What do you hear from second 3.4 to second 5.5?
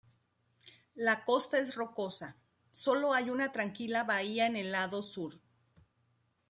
tranquila bahía en el lado sur.